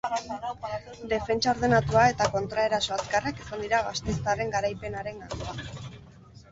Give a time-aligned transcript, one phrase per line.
[1.11, 5.61] Defentsa ordenatua eta kontraeraso azkarrak izan dira gasteiztarren garaipenaren gakoa.